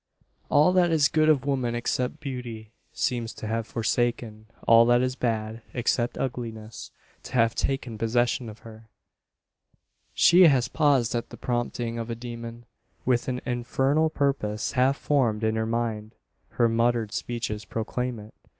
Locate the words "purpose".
14.09-14.71